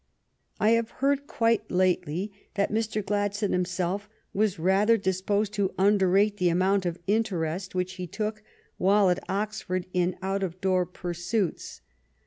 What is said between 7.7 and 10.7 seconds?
which he took, while at Oxford, in out of